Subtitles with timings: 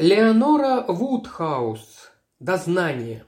[0.00, 2.12] Леонора Вудхаус.
[2.38, 3.24] Дознание.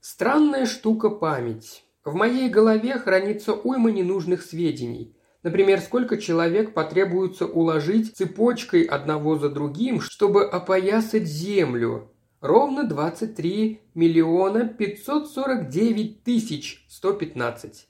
[0.00, 1.84] Странная штука память.
[2.04, 5.16] В моей голове хранится уйма ненужных сведений.
[5.44, 12.10] Например, сколько человек потребуется уложить цепочкой одного за другим, чтобы опоясать землю.
[12.40, 17.86] Ровно 23 миллиона 549 тысяч 115.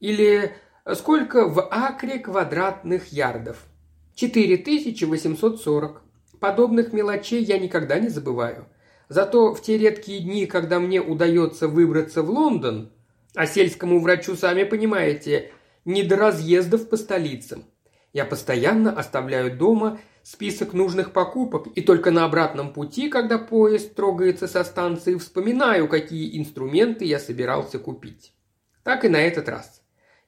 [0.00, 0.56] Или
[0.94, 3.68] сколько в акре квадратных ярдов?
[4.16, 6.02] 4840.
[6.42, 8.66] Подобных мелочей я никогда не забываю.
[9.08, 12.90] Зато в те редкие дни, когда мне удается выбраться в Лондон,
[13.36, 15.52] а сельскому врачу, сами понимаете,
[15.84, 17.64] не до разъездов по столицам.
[18.12, 24.48] Я постоянно оставляю дома список нужных покупок, и только на обратном пути, когда поезд трогается
[24.48, 28.34] со станции, вспоминаю, какие инструменты я собирался купить.
[28.82, 29.81] Так и на этот раз.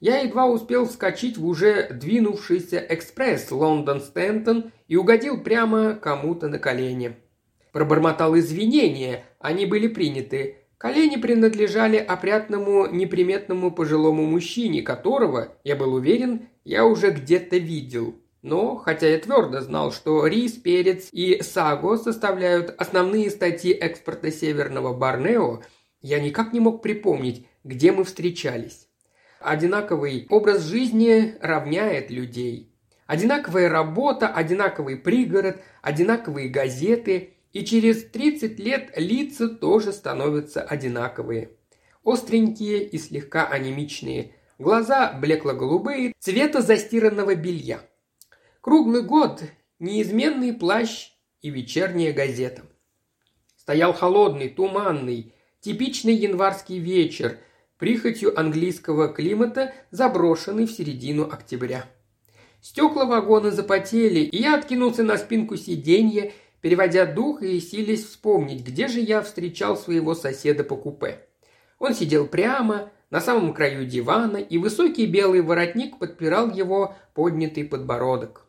[0.04, 7.16] Я едва успел вскочить в уже двинувшийся экспресс Лондон-Стентон и угодил прямо кому-то на колени.
[7.72, 10.58] Пробормотал извинения, они были приняты.
[10.76, 18.14] Колени принадлежали опрятному неприметному пожилому мужчине, которого, я был уверен, я уже где-то видел.
[18.42, 24.92] Но, хотя я твердо знал, что рис, перец и саго составляют основные статьи экспорта Северного
[24.92, 25.62] Борнео,
[26.02, 28.83] я никак не мог припомнить, где мы встречались.
[29.44, 32.72] Одинаковый образ жизни равняет людей.
[33.06, 41.50] Одинаковая работа, одинаковый пригород, одинаковые газеты, и через 30 лет лица тоже становятся одинаковые.
[42.02, 47.80] Остренькие и слегка анемичные, глаза блекло-голубые, цвета застиранного белья.
[48.62, 49.42] Круглый год–
[49.78, 51.10] неизменный плащ
[51.42, 52.62] и вечерняя газета.
[53.56, 57.36] Стоял холодный, туманный, типичный январский вечер–
[57.84, 61.84] прихотью английского климата, заброшенный в середину октября.
[62.62, 68.88] Стекла вагона запотели, и я откинулся на спинку сиденья, переводя дух и силясь вспомнить, где
[68.88, 71.26] же я встречал своего соседа по купе.
[71.78, 78.46] Он сидел прямо, на самом краю дивана, и высокий белый воротник подпирал его поднятый подбородок.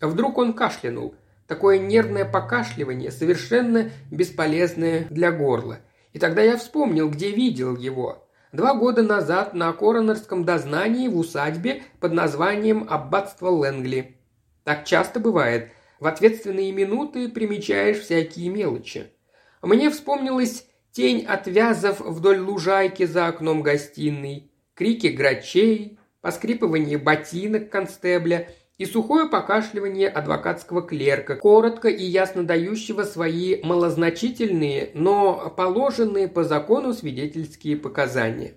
[0.00, 1.16] Вдруг он кашлянул.
[1.48, 5.80] Такое нервное покашливание, совершенно бесполезное для горла.
[6.12, 8.25] И тогда я вспомнил, где видел его.
[8.52, 14.16] Два года назад на коронерском дознании в усадьбе под названием «Аббатство Лэнгли».
[14.64, 15.70] Так часто бывает.
[16.00, 19.12] В ответственные минуты примечаешь всякие мелочи.
[19.62, 28.48] Мне вспомнилась тень от вязов вдоль лужайки за окном гостиной, крики грачей, поскрипывание ботинок констебля–
[28.78, 36.92] и сухое покашливание адвокатского клерка, коротко и ясно дающего свои малозначительные, но положенные по закону
[36.92, 38.54] свидетельские показания.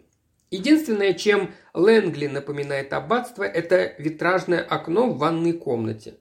[0.52, 6.16] Единственное, чем Лэнгли напоминает аббатство, это витражное окно в ванной комнате.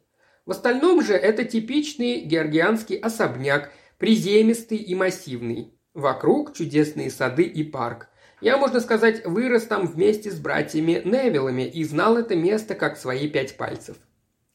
[0.44, 5.74] В остальном же это типичный георгианский особняк, приземистый и массивный.
[5.94, 8.08] Вокруг чудесные сады и парк.
[8.40, 13.28] Я, можно сказать, вырос там вместе с братьями Невиллами и знал это место как свои
[13.28, 13.96] пять пальцев.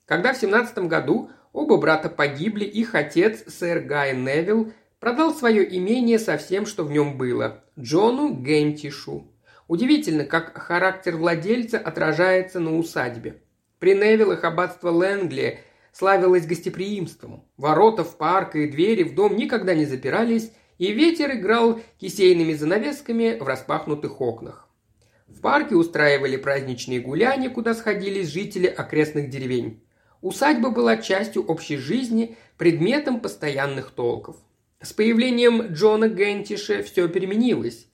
[0.05, 6.17] Когда в семнадцатом году оба брата погибли, их отец, сэр Гай Невилл, продал свое имение
[6.17, 9.29] со всем, что в нем было, Джону Гентишу.
[9.67, 13.41] Удивительно, как характер владельца отражается на усадьбе.
[13.79, 15.59] При Невиллах аббатство Лэнгли
[15.91, 17.43] славилось гостеприимством.
[17.57, 23.37] Ворота в парк и двери в дом никогда не запирались, и ветер играл кисейными занавесками
[23.39, 24.69] в распахнутых окнах.
[25.27, 29.81] В парке устраивали праздничные гуляния, куда сходились жители окрестных деревень.
[30.21, 34.37] Усадьба была частью общей жизни, предметом постоянных толков.
[34.81, 37.87] С появлением Джона Гентиша все переменилось.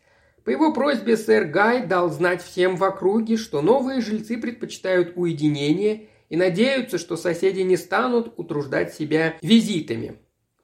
[0.44, 6.08] По его просьбе сэр Гай дал знать всем в округе, что новые жильцы предпочитают уединение
[6.30, 10.18] и надеются, что соседи не станут утруждать себя визитами.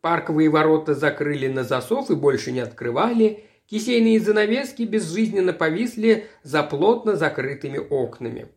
[0.05, 3.45] Парковые ворота закрыли на засов и больше не открывали.
[3.65, 8.49] Кисейные занавески безжизненно повисли за плотно закрытыми окнами.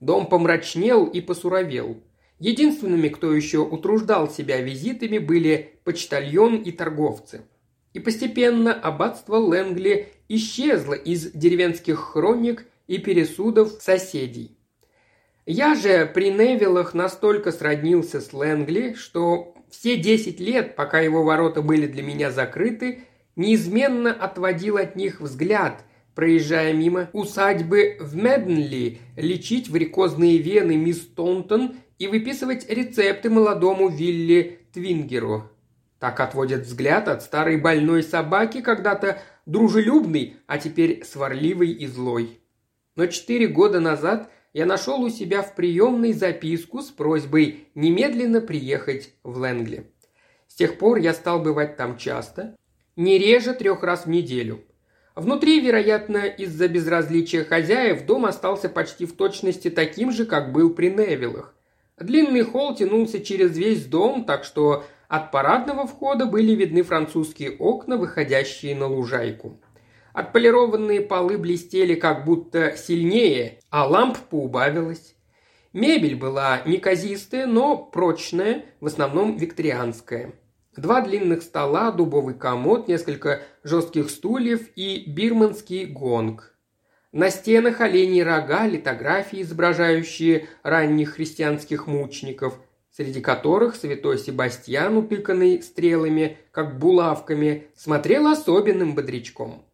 [0.00, 2.02] Дом помрачнел и посуровел.
[2.40, 7.42] Единственными, кто еще утруждал себя визитами, были почтальон и торговцы.
[7.92, 14.58] И постепенно аббатство Лэнгли исчезло из деревенских хроник и пересудов соседей.
[15.46, 21.62] Я же при Невиллах настолько сроднился с Лэнгли, что все десять лет, пока его ворота
[21.62, 23.04] были для меня закрыты,
[23.36, 25.84] неизменно отводил от них взгляд,
[26.14, 34.60] проезжая мимо усадьбы в Меднли, лечить варикозные вены мисс Тонтон и выписывать рецепты молодому Вилли
[34.72, 35.50] Твингеру.
[35.98, 42.40] Так отводят взгляд от старой больной собаки, когда-то дружелюбный, а теперь сварливый и злой.
[42.96, 49.10] Но четыре года назад я нашел у себя в приемной записку с просьбой немедленно приехать
[49.22, 49.90] в Лэнгли.
[50.48, 52.56] С тех пор я стал бывать там часто,
[52.96, 54.64] не реже трех раз в неделю.
[55.14, 60.88] Внутри, вероятно, из-за безразличия хозяев, дом остался почти в точности таким же, как был при
[60.88, 61.54] Невилах.
[61.98, 67.98] Длинный холл тянулся через весь дом, так что от парадного входа были видны французские окна,
[67.98, 69.60] выходящие на лужайку.
[70.16, 75.14] Отполированные полы блестели как будто сильнее, а ламп поубавилось.
[75.74, 80.32] Мебель была неказистая, но прочная, в основном викторианская.
[80.74, 86.54] Два длинных стола, дубовый комод, несколько жестких стульев и бирманский гонг.
[87.12, 92.58] На стенах оленей рога, литографии, изображающие ранних христианских мучеников,
[92.90, 99.66] среди которых святой Себастьян, утыканный стрелами, как булавками, смотрел особенным бодрячком.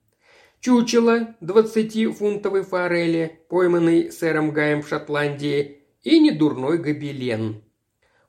[0.62, 7.64] Чучело двадцатифунтовой форели, пойманный сэром Гаем в Шотландии, и недурной гобелен.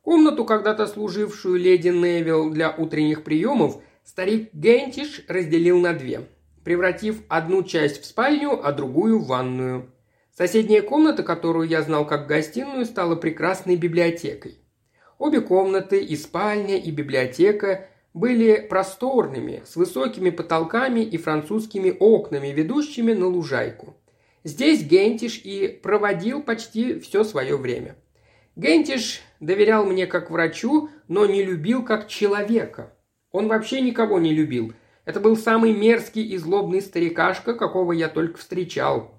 [0.02, 6.28] Комнату, когда-то служившую леди Невилл для утренних приемов, старик Гентиш разделил на две,
[6.64, 9.92] превратив одну часть в спальню, а другую в ванную.
[10.36, 14.58] Соседняя комната, которую я знал как гостиную, стала прекрасной библиотекой.
[15.20, 23.14] Обе комнаты, и спальня, и библиотека, были просторными, с высокими потолками и французскими окнами, ведущими
[23.14, 23.96] на лужайку.
[24.44, 27.96] Здесь Гентиш и проводил почти все свое время.
[28.56, 32.94] Гентиш доверял мне как врачу, но не любил как человека.
[33.32, 34.74] Он вообще никого не любил.
[35.06, 39.12] Это был самый мерзкий и злобный старикашка, какого я только встречал.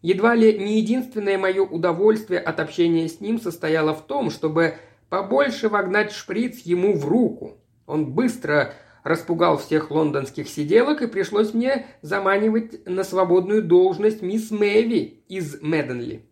[0.00, 4.74] Едва ли не единственное мое удовольствие от общения с ним состояло в том, чтобы
[5.08, 7.61] побольше вогнать шприц ему в руку.
[7.86, 8.74] Он быстро
[9.04, 16.28] распугал всех лондонских сиделок, и пришлось мне заманивать на свободную должность мисс Мэви из Меденли.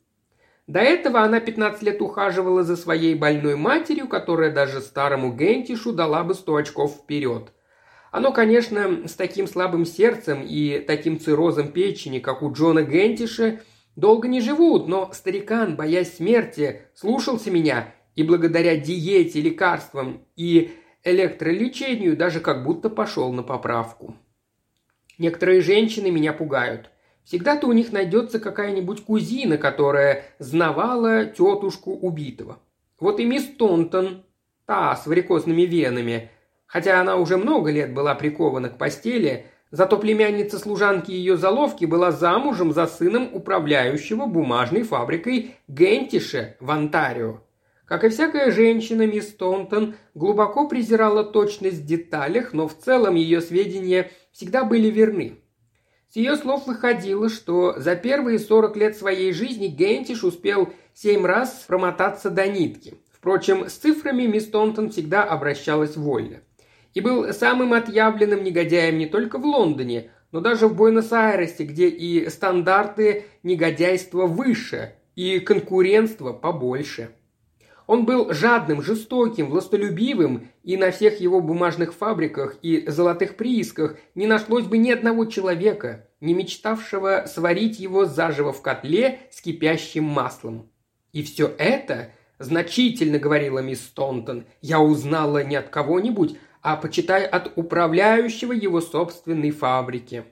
[0.67, 6.23] До этого она 15 лет ухаживала за своей больной матерью, которая даже старому Гентишу дала
[6.23, 7.52] бы 100 очков вперед.
[8.12, 13.61] Оно, конечно, с таким слабым сердцем и таким циррозом печени, как у Джона Гентиша,
[13.97, 20.73] долго не живут, но старикан, боясь смерти, слушался меня и благодаря диете, лекарствам и
[21.05, 24.17] электролечению даже как будто пошел на поправку.
[25.19, 26.91] Некоторые женщины меня пугают.
[27.25, 32.58] Всегда-то у них найдется какая-нибудь кузина, которая знавала тетушку убитого.
[32.99, 34.25] Вот и мисс Тонтон,
[34.67, 36.31] та с варикозными венами,
[36.67, 42.12] хотя она уже много лет была прикована к постели, зато племянница служанки ее заловки была
[42.12, 47.41] замужем за сыном управляющего бумажной фабрикой Гентише в Онтарио.
[47.90, 53.40] Как и всякая женщина, мисс Тонтон глубоко презирала точность в деталях, но в целом ее
[53.40, 55.40] сведения всегда были верны.
[56.08, 61.64] С ее слов выходило, что за первые 40 лет своей жизни Гентиш успел семь раз
[61.66, 62.94] промотаться до нитки.
[63.12, 66.42] Впрочем, с цифрами мисс Тонтон всегда обращалась вольно.
[66.94, 72.28] И был самым отъявленным негодяем не только в Лондоне, но даже в Буэнос-Айресе, где и
[72.28, 77.10] стандарты негодяйства выше, и конкурентство побольше–
[77.90, 84.28] он был жадным, жестоким, властолюбивым, и на всех его бумажных фабриках и золотых приисках не
[84.28, 90.70] нашлось бы ни одного человека, не мечтавшего сварить его заживо в котле с кипящим маслом.
[91.12, 97.50] И все это, значительно говорила мисс Тонтон, я узнала не от кого-нибудь, а почитай от
[97.56, 100.23] управляющего его собственной фабрики.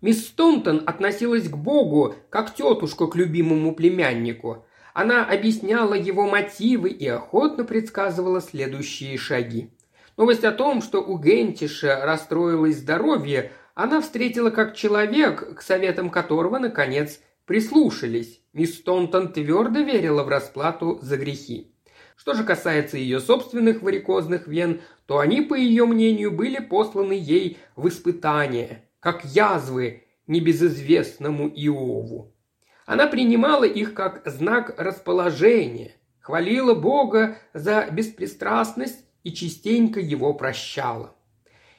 [0.00, 7.06] Мисс Тонтон относилась к Богу, как тетушка к любимому племяннику– она объясняла его мотивы и
[7.06, 9.70] охотно предсказывала следующие шаги.
[10.16, 16.58] Новость о том, что у Гентиша расстроилось здоровье, она встретила как человек, к советам которого,
[16.58, 18.42] наконец, прислушались.
[18.52, 21.72] Мисс Тонтон твердо верила в расплату за грехи.
[22.16, 27.56] Что же касается ее собственных варикозных вен, то они, по ее мнению, были посланы ей
[27.76, 32.34] в испытание, как язвы небезызвестному Иову.
[32.90, 41.14] Она принимала их как знак расположения, хвалила Бога за беспристрастность и частенько его прощала.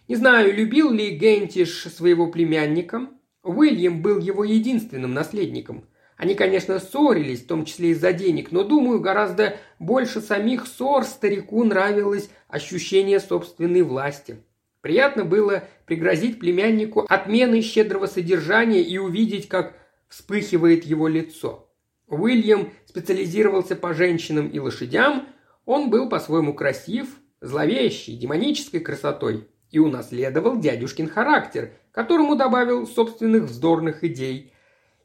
[0.07, 3.09] Не знаю, любил ли Гентиш своего племянника.
[3.43, 5.83] Уильям был его единственным наследником.
[6.15, 11.65] Они, конечно, ссорились, в том числе из-за денег, но, думаю, гораздо больше самих ссор старику
[11.65, 14.37] нравилось ощущение собственной власти.
[14.79, 19.75] Приятно было пригрозить племяннику отменой щедрого содержания и увидеть, как
[20.11, 21.69] вспыхивает его лицо.
[22.07, 25.29] Уильям специализировался по женщинам и лошадям,
[25.65, 27.07] он был по-своему красив,
[27.39, 34.51] зловещий, демонической красотой и унаследовал дядюшкин характер, которому добавил собственных вздорных идей.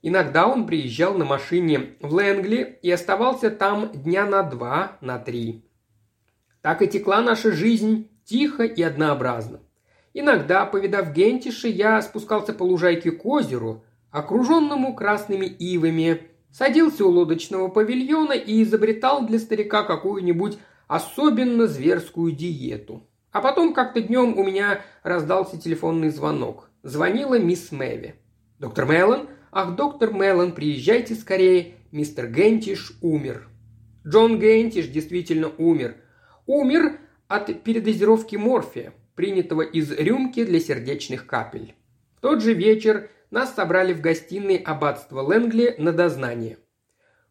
[0.02, 5.64] Иногда он приезжал на машине в Лэнгли и оставался там дня на два, на три.
[6.62, 9.60] Так и текла наша жизнь тихо и однообразно.
[10.14, 13.84] Иногда, повидав Гентиши, я спускался по лужайке к озеру,
[14.16, 20.58] окруженному красными ивами, садился у лодочного павильона и изобретал для старика какую-нибудь
[20.88, 23.02] особенно зверскую диету.
[23.30, 26.70] А потом как-то днем у меня раздался телефонный звонок.
[26.82, 28.14] Звонила мисс Мэви.
[28.58, 29.28] «Доктор Меллон?
[29.52, 31.74] Ах, доктор Меллон, приезжайте скорее.
[31.92, 33.48] Мистер Гентиш умер».
[34.06, 35.96] Джон Гентиш действительно умер.
[36.46, 41.74] Умер от передозировки морфия принятого из рюмки для сердечных капель.
[42.16, 46.58] В тот же вечер нас собрали в гостиной аббатства Лэнгли на дознание.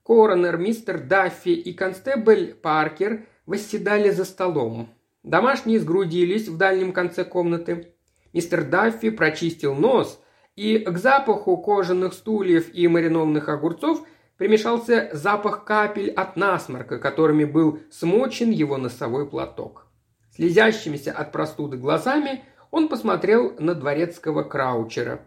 [0.03, 4.89] Коронер, мистер Даффи и констебль Паркер восседали за столом.
[5.23, 7.93] Домашние сгрудились в дальнем конце комнаты.
[8.33, 10.21] Мистер Даффи прочистил нос,
[10.55, 14.05] и к запаху кожаных стульев и маринованных огурцов
[14.37, 19.87] примешался запах капель от насморка, которыми был смочен его носовой платок.
[20.35, 25.21] Слезящимися от простуды глазами он посмотрел на дворецкого Краучера.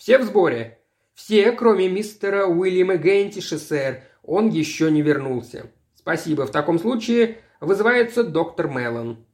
[0.00, 0.78] «Все в сборе?»
[1.12, 4.02] «Все, кроме мистера Уильяма Гентиша, сэр.
[4.22, 5.66] Он еще не вернулся».
[5.94, 6.46] «Спасибо.
[6.46, 9.26] В таком случае вызывается доктор Меллон».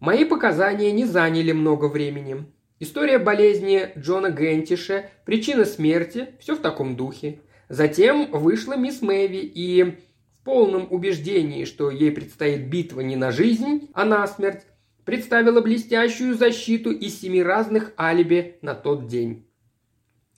[0.00, 2.46] Мои показания не заняли много времени.
[2.80, 7.40] История болезни Джона Гентиша, причина смерти– все в таком духе.
[7.68, 13.90] Затем вышла мисс Мэви и в полном убеждении, что ей предстоит битва не на жизнь,
[13.92, 14.62] а на смерть,
[15.04, 19.44] представила блестящую защиту из семи разных алиби на тот день.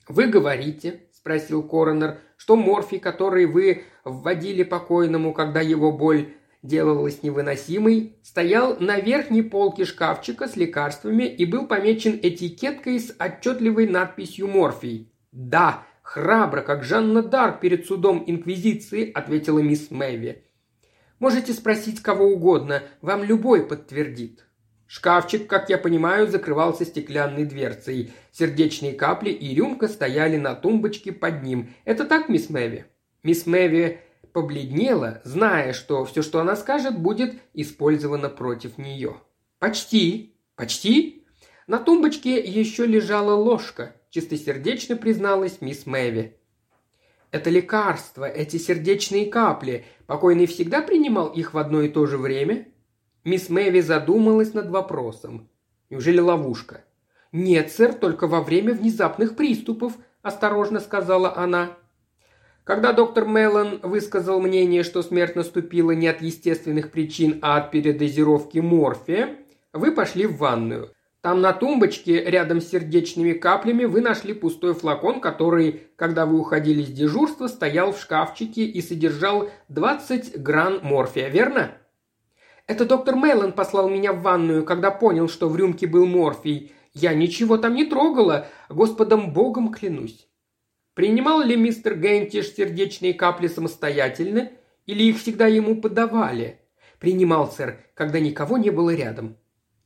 [0.07, 8.17] «Вы говорите»,– спросил коронер,– «что морфий, который вы вводили покойному, когда его боль делалась невыносимой,
[8.23, 15.11] стоял на верхней полке шкафчика с лекарствами и был помечен этикеткой с отчетливой надписью «Морфий».
[15.31, 20.45] «Да», «Храбро, как Жанна Дарк перед судом Инквизиции»,– ответила мисс Мэви.
[21.17, 24.45] «Можете спросить кого угодно, вам любой подтвердит».
[24.95, 28.13] Шкафчик, как я понимаю, закрывался стеклянной дверцей.
[28.31, 31.73] Сердечные капли и рюмка стояли на тумбочке под ним.
[31.83, 32.85] Это так, мисс Мэви?
[33.21, 33.99] Мисс Мэви
[34.31, 39.17] побледнела, зная, что все, что она скажет, будет использовано против нее.
[39.59, 40.37] «Почти.
[40.55, 41.25] Почти?»
[41.67, 46.37] На тумбочке еще лежала ложка чистосердечно призналась мисс Мэви.
[47.31, 49.83] «Это лекарство, эти сердечные капли.
[50.07, 52.69] Покойный всегда принимал их в одно и то же время?»
[53.25, 55.49] Мисс Мэви задумалась над вопросом.
[55.89, 56.83] «Неужели ловушка?»
[57.31, 61.71] «Нет, сэр, только во время внезапных приступов»,– осторожно сказала она.
[62.63, 68.59] Когда доктор Меллон высказал мнение, что смерть наступила не от естественных причин, а от передозировки
[68.59, 69.37] морфия,
[69.73, 70.91] вы пошли в ванную.
[71.21, 76.83] Там на тумбочке рядом с сердечными каплями вы нашли пустой флакон, который, когда вы уходили
[76.83, 81.71] с дежурства, стоял в шкафчике и содержал 20 гран морфия, верно?
[82.67, 86.71] Это доктор Мейлон послал меня в ванную, когда понял, что в рюмке был морфий.
[86.93, 90.27] Я ничего там не трогала, Господом Богом клянусь.
[90.93, 94.51] Принимал ли мистер Гентиш сердечные капли самостоятельно,
[94.85, 96.59] или их всегда ему подавали?
[96.99, 99.35] Принимал, сэр, когда никого не было рядом.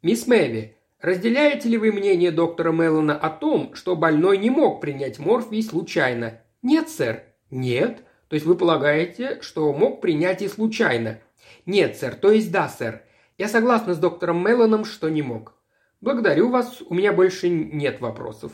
[0.01, 5.17] Мисс Мэви, Разделяете ли вы мнение доктора Меллона о том, что больной не мог принять
[5.17, 6.41] морфий случайно?
[6.61, 7.23] Нет, сэр.
[7.49, 8.03] Нет?
[8.27, 11.19] То есть вы полагаете, что мог принять и случайно?
[11.65, 12.15] Нет, сэр.
[12.15, 13.03] То есть да, сэр.
[13.37, 15.53] Я согласна с доктором Меллоном, что не мог.
[16.01, 18.53] Благодарю вас, у меня больше нет вопросов.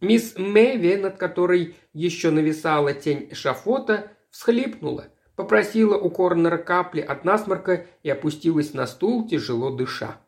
[0.00, 7.86] Мисс Мэви, над которой еще нависала тень шафота, всхлипнула, попросила у Корнера капли от насморка
[8.02, 10.20] и опустилась на стул, тяжело дыша.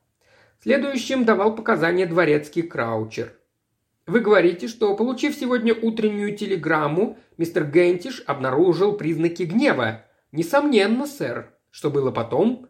[0.63, 3.33] Следующим давал показания дворецкий Краучер.
[4.07, 10.05] Вы говорите, что, получив сегодня утреннюю телеграмму, мистер Гентиш обнаружил признаки гнева.
[10.33, 11.56] Несомненно, сэр.
[11.76, 12.68] Что было потом?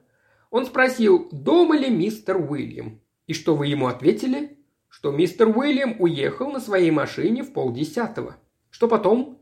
[0.51, 3.01] Он спросил, дома ли мистер Уильям.
[3.29, 4.59] И что вы ему ответили?
[4.89, 8.35] Что мистер Уильям уехал на своей машине в полдесятого.
[8.69, 9.41] Что потом?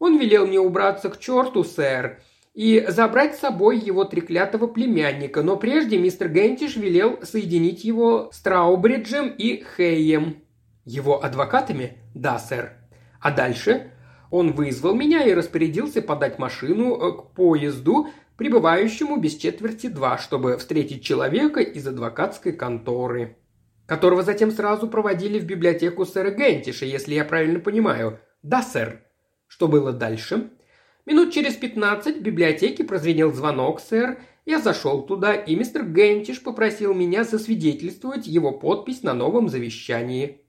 [0.00, 2.20] Он велел мне убраться к черту, сэр,
[2.52, 8.40] и забрать с собой его треклятого племянника, но прежде мистер Гентиш велел соединить его с
[8.40, 10.42] Траубриджем и Хейем.
[10.84, 11.98] Его адвокатами?
[12.12, 12.72] Да, сэр.
[13.20, 13.92] А дальше?
[14.32, 20.56] Он вызвал меня и распорядился подать машину э, к поезду, прибывающему без четверти два, чтобы
[20.58, 23.36] встретить человека из адвокатской конторы,
[23.86, 28.20] которого затем сразу проводили в библиотеку сэра Гентиша, если я правильно понимаю.
[28.42, 29.02] Да, сэр.
[29.46, 30.50] Что было дальше?
[31.06, 34.18] Минут через пятнадцать в библиотеке прозвенел звонок, сэр.
[34.44, 40.42] Я зашел туда, и мистер Гентиш попросил меня засвидетельствовать его подпись на новом завещании.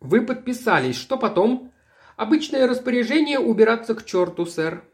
[0.00, 0.96] Вы подписались.
[0.96, 1.72] Что потом?
[2.16, 4.84] Обычное распоряжение убираться к черту, сэр.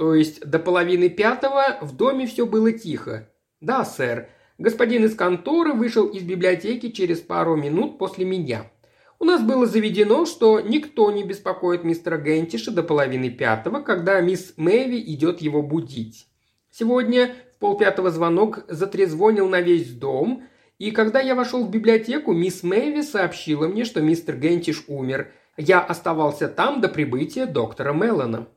[0.00, 3.28] То есть до половины пятого в доме все было тихо.
[3.60, 4.30] Да, сэр.
[4.56, 8.72] Господин из конторы вышел из библиотеки через пару минут после меня.
[9.18, 14.54] У нас было заведено, что никто не беспокоит мистера Гентиша до половины пятого, когда мисс
[14.56, 16.28] Мэви идет его будить.
[16.70, 20.44] Сегодня в полпятого звонок затрезвонил на весь дом,
[20.78, 25.30] и когда я вошел в библиотеку, мисс Мэви сообщила мне, что мистер Гентиш умер.
[25.58, 28.48] Я оставался там до прибытия доктора Меллона.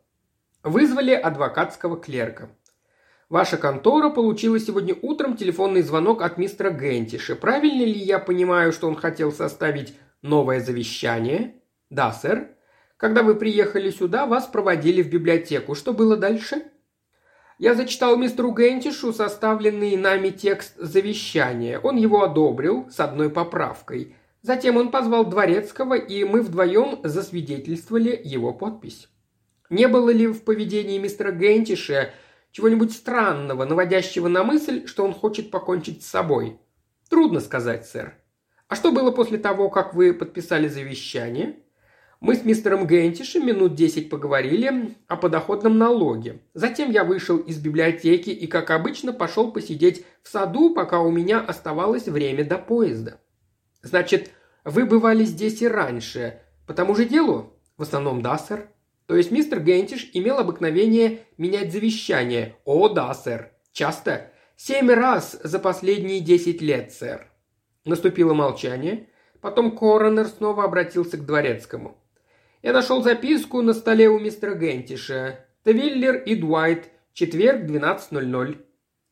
[0.63, 2.49] Вызвали адвокатского клерка.
[3.27, 7.35] Ваша контора получила сегодня утром телефонный звонок от мистера Гентиша.
[7.35, 11.55] Правильно ли я понимаю, что он хотел составить новое завещание?
[11.89, 12.47] Да, сэр.
[12.95, 15.75] Когда вы приехали сюда, вас проводили в библиотеку.
[15.75, 16.63] Что было дальше?
[17.57, 21.77] Я зачитал мистеру Гентишу составленный нами текст завещания.
[21.77, 24.15] Он его одобрил с одной поправкой.
[24.41, 29.09] Затем он позвал Дворецкого, и мы вдвоем засвидетельствовали его подпись.
[29.73, 32.11] Не было ли в поведении мистера Гентиша
[32.51, 36.59] чего-нибудь странного, наводящего на мысль, что он хочет покончить с собой?
[37.09, 38.13] Трудно сказать, сэр.
[38.67, 41.57] А что было после того, как вы подписали завещание?
[42.19, 46.41] Мы с мистером Гентишем минут десять поговорили о подоходном налоге.
[46.53, 51.39] Затем я вышел из библиотеки и, как обычно, пошел посидеть в саду, пока у меня
[51.39, 53.19] оставалось время до поезда.
[53.81, 54.29] Значит,
[54.65, 56.41] вы бывали здесь и раньше.
[56.67, 57.59] По тому же делу?
[57.75, 58.69] В основном, да, сэр.
[59.05, 62.55] То есть мистер Гентиш имел обыкновение менять завещание.
[62.65, 63.51] О, да, сэр.
[63.73, 64.31] Часто.
[64.55, 67.27] Семь раз за последние десять лет, сэр.
[67.85, 69.09] Наступило молчание.
[69.41, 71.97] Потом коронер снова обратился к дворецкому.
[72.61, 75.45] Я нашел записку на столе у мистера Гентиша.
[75.63, 76.89] Твиллер и Дуайт.
[77.11, 78.57] Четверг, 12.00.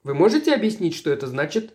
[0.04, 1.74] Вы можете объяснить, что это значит?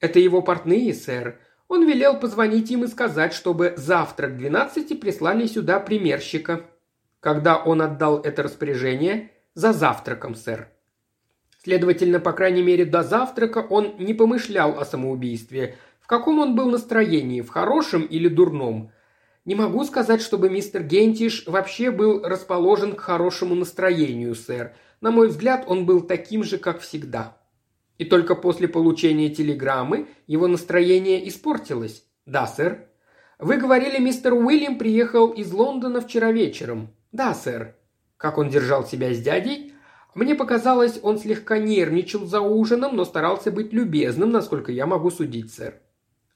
[0.00, 1.38] Это его портные, сэр.
[1.68, 6.64] Он велел позвонить им и сказать, чтобы завтра к 12 прислали сюда примерщика
[7.24, 10.68] когда он отдал это распоряжение за завтраком, сэр.
[11.62, 15.78] Следовательно, по крайней мере, до завтрака он не помышлял о самоубийстве.
[16.00, 18.90] В каком он был настроении, в хорошем или дурном?
[19.46, 24.74] Не могу сказать, чтобы мистер Гентиш вообще был расположен к хорошему настроению, сэр.
[25.00, 27.38] На мой взгляд, он был таким же, как всегда.
[27.96, 32.04] И только после получения телеграммы его настроение испортилось.
[32.26, 32.86] Да, сэр.
[33.38, 36.90] Вы говорили, мистер Уильям приехал из Лондона вчера вечером.
[37.14, 37.76] «Да, сэр».
[38.16, 39.72] Как он держал себя с дядей?
[40.16, 45.54] Мне показалось, он слегка нервничал за ужином, но старался быть любезным, насколько я могу судить,
[45.54, 45.80] сэр.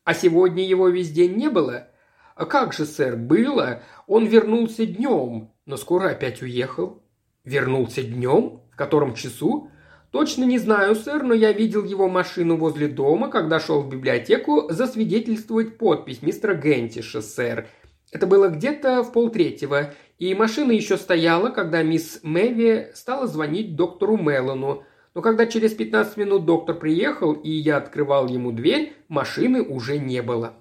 [0.05, 1.89] А сегодня его весь день не было?
[2.37, 3.83] А как же, сэр, было?
[4.07, 7.03] Он вернулся днем, но скоро опять уехал.
[7.45, 8.61] Вернулся днем?
[8.73, 9.73] В котором часу?
[10.13, 14.69] Точно не знаю, сэр, но я видел его машину возле дома, когда шел в библиотеку
[14.71, 17.67] засвидетельствовать подпись мистера Гентиша, сэр.
[18.11, 24.17] Это было где-то в полтретьего, и машина еще стояла, когда мисс Мэви стала звонить доктору
[24.17, 24.85] Меллону.
[25.15, 30.23] Но когда через 15 минут доктор приехал, и я открывал ему дверь, машины уже не
[30.23, 30.55] было.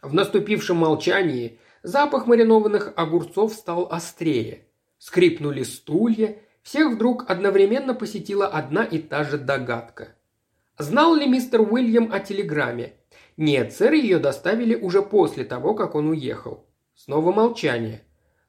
[0.00, 4.66] В наступившем молчании запах маринованных огурцов стал острее.
[4.98, 10.14] Скрипнули стулья, всех вдруг одновременно посетила одна и та же догадка.
[10.78, 12.94] Знал ли мистер Уильям о телеграмме?
[13.36, 16.64] Нет, сэр, ее доставили уже после того, как он уехал.
[16.94, 18.02] Снова молчание.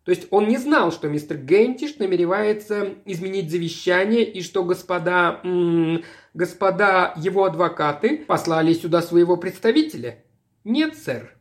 [0.06, 5.40] То есть он не знал, что мистер Гентиш намеревается изменить завещание и что господа...
[5.44, 10.24] М господа его адвокаты послали сюда своего представителя?
[10.66, 11.36] Нет, сэр.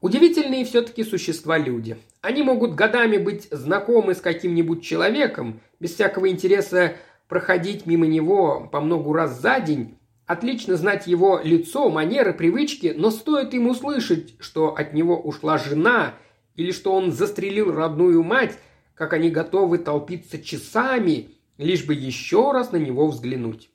[0.00, 1.96] Удивительные все-таки существа люди.
[2.22, 6.96] Они могут годами быть знакомы с каким-нибудь человеком, без всякого интереса
[7.28, 13.10] проходить мимо него по многу раз за день, отлично знать его лицо, манеры, привычки, но
[13.10, 16.14] стоит ему услышать, что от него ушла жена–
[16.56, 18.58] или что он застрелил родную мать,
[18.94, 23.70] как они готовы толпиться часами, лишь бы еще раз на него взглянуть.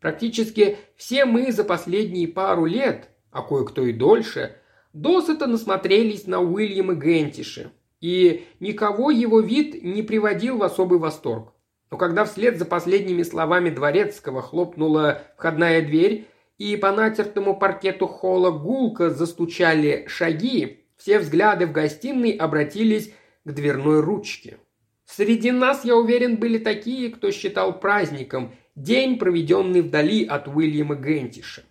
[0.00, 4.56] Практически все мы за последние пару лет, а кое-кто и дольше,
[4.92, 11.52] досыта насмотрелись на Уильяма Гентиша, и никого его вид не приводил в особый восторг.
[11.90, 16.26] Но когда вслед за последними словами Дворецкого хлопнула входная дверь,
[16.58, 23.12] и по натертому паркету холла гулко застучали шаги, все взгляды в гостиной обратились
[23.44, 24.56] к дверной ручке.
[25.04, 31.62] Среди нас, я уверен, были такие, кто считал праздником день, проведенный вдали от Уильяма Гентиша.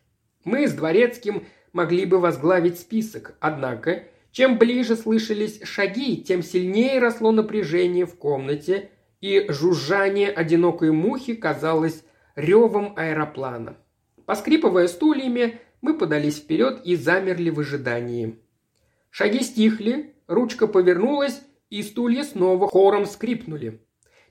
[0.43, 7.32] Мы с Дворецким могли бы возглавить список, однако, чем ближе слышались шаги, тем сильнее росло
[7.32, 12.04] напряжение в комнате, и жужжание одинокой мухи казалось
[12.36, 13.78] ревом аэроплана.
[14.28, 18.38] Поскрипывая стульями, мы подались вперед и замерли в ожидании.
[19.15, 23.80] Шаги стихли, ручка повернулась, и стулья снова хором скрипнули.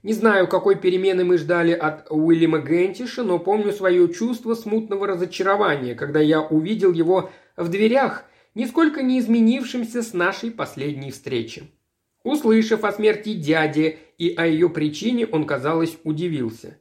[0.03, 5.95] Не знаю, какой перемены мы ждали от Уильяма Гентиша, но помню свое чувство смутного разочарования,
[5.95, 8.25] когда я увидел его в дверях,
[8.57, 11.62] нисколько не изменившимся с нашей последней встречи.
[12.25, 16.77] Услышав о смерти дяди и о ее причине, он, казалось, удивился.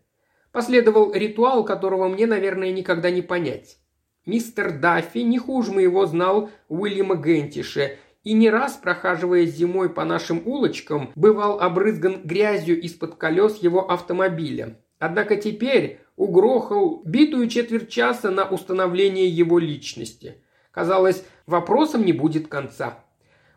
[0.52, 3.78] Последовал ритуал, которого мне, наверное, никогда не понять.
[4.26, 10.44] Мистер Даффи не хуже моего знал Уильяма Гентиша и не раз, прохаживаясь зимой по нашим
[10.46, 14.80] улочкам, бывал обрызган грязью из-под колес его автомобиля.
[15.00, 20.44] Однако теперь угрохал битую четверть часа на установление его личности.
[20.70, 23.04] Казалось, вопросом не будет конца.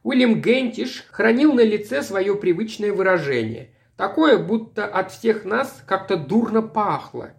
[0.02, 3.74] Уильям Гентиш хранил на лице свое привычное выражение.
[3.98, 7.34] Такое, будто от всех нас как-то дурно пахло.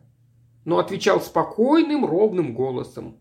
[0.65, 3.17] Но отвечал спокойным, ровным голосом.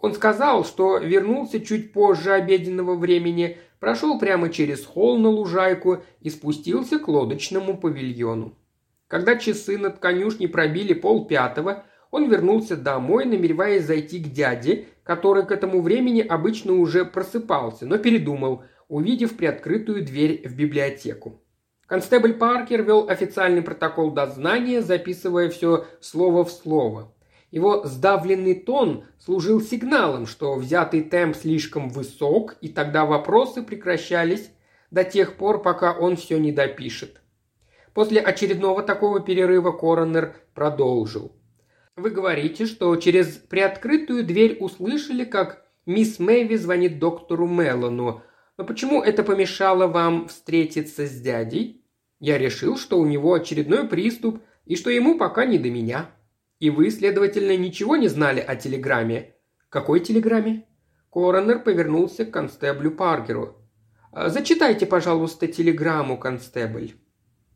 [0.00, 6.30] Он сказал, что вернулся чуть позже обеденного времени, прошел прямо через холл на лужайку и
[6.30, 8.56] спустился к лодочному павильону.
[9.08, 15.46] Когда часы над конюшней пробили пол пятого, он вернулся домой, намереваясь зайти к дяде, который
[15.46, 21.42] к этому времени обычно уже просыпался, но передумал, увидев приоткрытую дверь в библиотеку.
[21.88, 27.14] Констебль Паркер вел официальный протокол дознания, записывая все слово в слово.
[27.50, 34.50] Его сдавленный тон служил сигналом, что взятый темп слишком высок, и тогда вопросы прекращались
[34.90, 37.22] до тех пор, пока он все не допишет.
[37.94, 41.32] После очередного такого перерыва коронер продолжил.
[41.96, 48.22] Вы говорите, что через приоткрытую дверь услышали, как мисс Мэйви звонит доктору Меллону.
[48.58, 51.77] Но почему это помешало вам встретиться с дядей?
[52.20, 56.10] Я решил, что у него очередной приступ и что ему пока не до меня.
[56.58, 59.34] И вы, следовательно, ничего не знали о телеграмме?
[59.68, 60.64] Какой телеграмме?
[61.10, 63.56] Коронер повернулся к констеблю Паркеру.
[64.12, 66.92] «А, «Зачитайте, пожалуйста, телеграмму, констебль».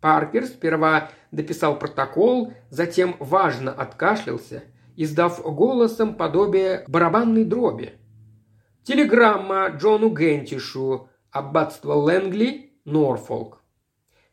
[0.01, 4.65] Паркер сперва дописал протокол, затем важно откашлялся,
[4.97, 7.93] издав голосом подобие барабанной дроби.
[8.83, 13.62] Телеграмма Джону Гентишу, аббатство Лэнгли, Норфолк.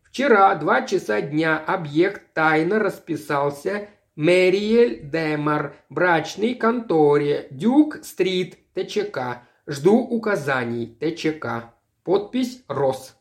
[0.09, 9.43] Вчера, два часа дня, объект тайно расписался Мэриэль Демар, брачной конторе, Дюк-стрит, ТЧК.
[9.67, 11.75] Жду указаний, ТЧК.
[12.03, 13.15] Подпись «Рос».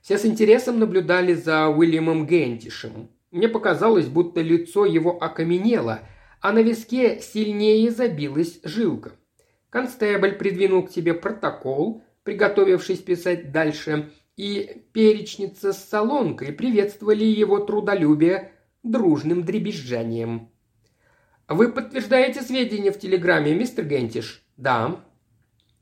[0.00, 3.10] Все с интересом наблюдали за Уильямом Гентишем.
[3.32, 6.00] Мне показалось, будто лицо его окаменело,
[6.40, 9.12] а на виске сильнее забилась жилка.
[9.68, 18.52] Констебль придвинул к себе протокол, приготовившись писать дальше, и перечница с солонкой приветствовали его трудолюбие
[18.82, 20.50] дружным дребезжанием.
[21.48, 25.04] «Вы подтверждаете сведения в телеграмме, мистер Гентиш?» «Да».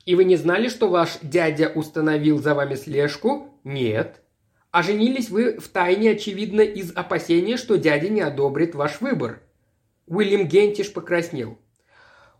[0.04, 4.22] «И вы не знали, что ваш дядя установил за вами слежку?» «Нет».
[4.70, 9.42] «А женились вы в тайне, очевидно, из опасения, что дядя не одобрит ваш выбор?»
[10.06, 11.58] Уильям Гентиш покраснел.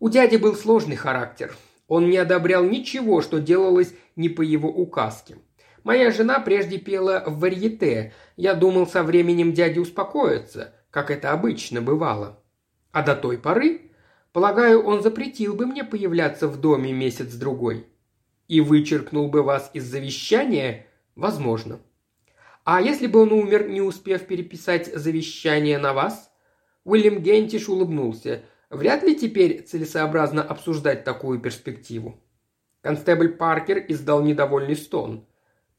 [0.01, 1.57] У дяди был сложный характер.
[1.87, 5.37] Он не одобрял ничего, что делалось не по его указке.
[5.85, 8.13] Моя жена прежде пела в варьете.
[8.37, 12.43] Я думал, со временем дядя успокоится, как это обычно бывало.
[12.93, 13.93] А до той поры,
[14.33, 17.87] полагаю, он запретил бы мне появляться в доме месяц-другой.
[18.49, 20.87] И вычеркнул бы вас из завещания?
[21.15, 21.81] Возможно.
[22.65, 26.31] А если бы он умер, не успев переписать завещание на вас?
[26.85, 28.43] Уильям Гентиш улыбнулся.
[28.69, 32.21] Вряд ли теперь целесообразно обсуждать такую перспективу.
[32.83, 35.27] Констебль Паркер издал недовольный стон.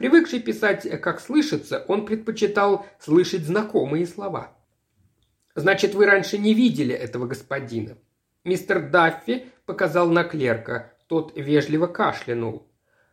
[0.01, 4.49] Привыкший писать, как слышится, он предпочитал слышать знакомые слова.
[5.53, 7.99] «Значит, вы раньше не видели этого господина?»
[8.43, 10.91] Мистер Даффи показал на клерка.
[11.05, 12.67] Тот вежливо кашлянул.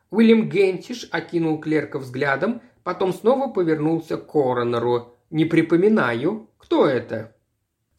[0.08, 5.14] Уильям Гентиш окинул клерка взглядом, потом снова повернулся к коронеру.
[5.28, 6.48] «Не припоминаю.
[6.56, 7.36] Кто это?»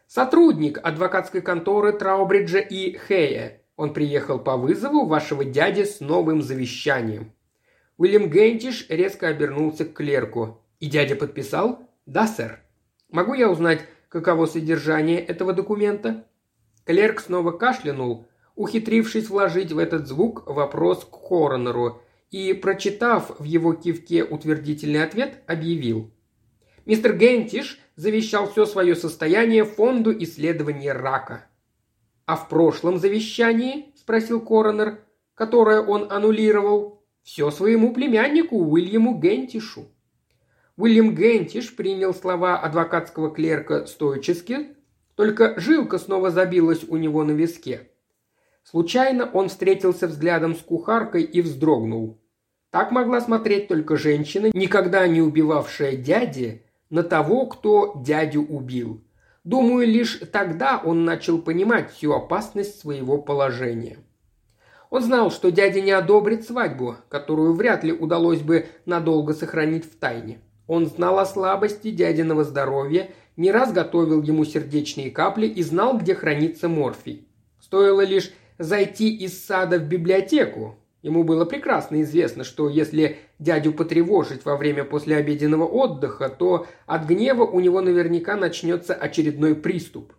[0.07, 3.61] «Сотрудник адвокатской конторы Траубриджа и Хея.
[3.75, 7.33] Он приехал по вызову вашего дяди с новым завещанием».
[7.99, 10.61] Уильям Гентиш резко обернулся к клерку.
[10.79, 12.61] «И дядя подписал?» «Да, сэр».
[13.11, 16.25] «Могу я узнать, каково содержание этого документа?»
[16.85, 23.73] Клерк снова кашлянул, ухитрившись вложить в этот звук вопрос к коронеру, и, прочитав в его
[23.73, 26.09] кивке утвердительный ответ, объявил.
[26.85, 31.47] Мистер Гентиш завещал все свое состояние фонду исследования рака.
[32.25, 34.99] «А в прошлом завещании?»– спросил коронер,–
[35.35, 36.98] «которое он аннулировал?»
[37.31, 39.85] Все своему племяннику Уильяму Гентишу.
[40.77, 44.69] Уильям Гентиш принял слова адвокатского клерка стоически,
[45.13, 47.91] только жилка снова забилась у него на виске.
[48.63, 52.19] Случайно он встретился взглядом с кухаркой и вздрогнул.
[52.71, 59.03] Так могла смотреть только женщина, никогда не убивавшая дяди, на того, кто дядю убил.
[59.43, 63.99] Думаю, лишь тогда он начал понимать всю опасность своего положения.
[64.89, 69.95] Он знал, что дядя не одобрит свадьбу, которую вряд ли удалось бы надолго сохранить в
[69.97, 70.39] тайне.
[70.67, 76.15] Он знал о слабости дядиного здоровья, не раз готовил ему сердечные капли и знал, где
[76.15, 77.27] хранится морфий.
[77.61, 80.75] Стоило лишь зайти из сада в библиотеку.
[81.01, 87.43] Ему было прекрасно известно, что если дядю потревожить во время послеобеденного отдыха, то от гнева
[87.43, 90.13] у него наверняка начнется очередной приступ.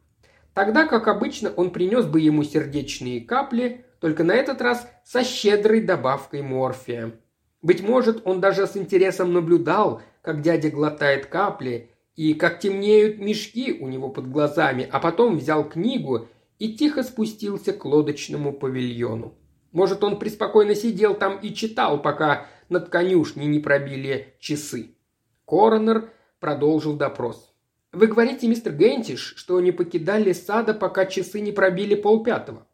[0.55, 5.83] Тогда, как обычно, он принес бы ему сердечные капли, только на этот раз со щедрой
[5.83, 7.13] добавкой морфия.
[7.63, 13.79] Быть может, он даже с интересом наблюдал, как дядя глотает капли и как темнеют мешки
[13.79, 19.35] у него под глазами, а потом взял книгу и тихо спустился к лодочному павильону.
[19.73, 24.97] Может, он преспокойно сидел там и читал, пока над конюшней не пробили часы.
[25.47, 26.11] Коронер
[26.41, 27.53] продолжил допрос.
[27.93, 32.67] «Вы говорите, мистер Гентиш, что не покидали сада, пока часы не пробили полпятого?»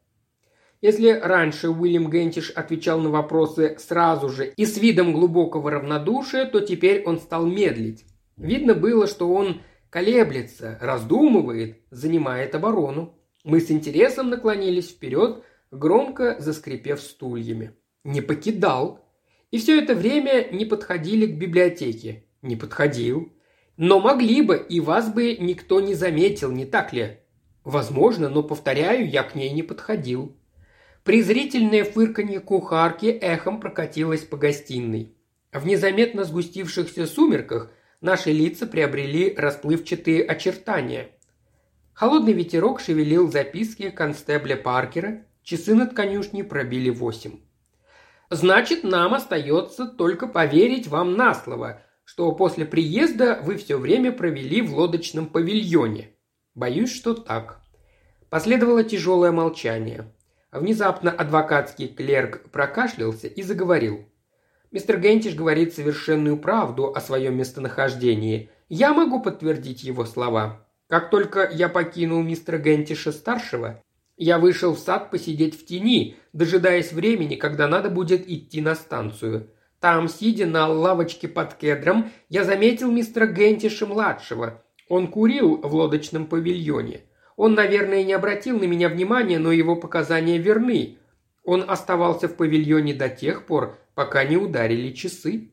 [0.87, 6.61] Если раньше Уильям Гентиш отвечал на вопросы сразу же и с видом глубокого равнодушия, то
[6.61, 8.05] теперь он стал медлить.
[8.37, 13.19] Видно было, что он колеблется, раздумывает, занимает оборону.
[13.43, 17.73] Мы с интересом наклонились вперед, громко заскрипев стульями.
[18.05, 19.05] Не покидал.
[19.51, 22.23] И все это время не подходили к библиотеке.
[22.41, 23.33] Не подходил.
[23.75, 27.17] Но могли бы, и вас бы никто не заметил, не так ли?
[27.65, 30.36] Возможно, но, повторяю, я к ней не подходил.
[31.07, 35.15] Презрительное фырканье кухарки эхом прокатилось по гостиной.
[35.53, 41.11] В незаметно сгустившихся сумерках наши лица приобрели расплывчатые очертания.
[41.93, 47.39] Холодный ветерок шевелил записки констебля Паркера, часы над конюшней пробили восемь.
[48.29, 54.61] «Значит, нам остается только поверить вам на слово, что после приезда вы все время провели
[54.61, 56.09] в лодочном павильоне.
[56.53, 57.61] Боюсь, что так».
[58.29, 60.11] Последовало тяжелое молчание.
[60.57, 64.05] Внезапно адвокатский клерк прокашлялся и заговорил.
[64.71, 68.49] «Мистер Гентиш говорит совершенную правду о своем местонахождении.
[68.67, 70.67] Я могу подтвердить его слова.
[70.87, 73.83] Как только я покинул мистера Гентиша-старшего,
[74.17, 79.51] я вышел в сад посидеть в тени, дожидаясь времени, когда надо будет идти на станцию.
[79.79, 84.63] Там, сидя на лавочке под кедром, я заметил мистера Гентиша-младшего.
[84.89, 87.01] Он курил в лодочном павильоне.
[87.37, 90.97] Он, наверное, не обратил на меня внимания, но его показания верны.
[91.43, 95.51] Он оставался в павильоне до тех пор, пока не ударили часы.